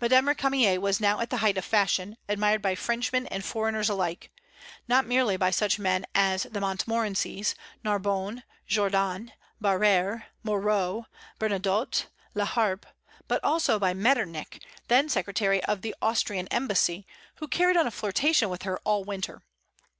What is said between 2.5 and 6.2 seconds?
by Frenchmen and foreigners alike; not merely by such men